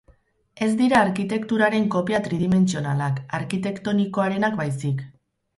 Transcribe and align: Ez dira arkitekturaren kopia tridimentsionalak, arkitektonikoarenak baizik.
Ez 0.67 0.69
dira 0.79 1.01
arkitekturaren 1.07 1.85
kopia 1.97 2.21
tridimentsionalak, 2.29 3.21
arkitektonikoarenak 3.41 4.61
baizik. 4.65 5.07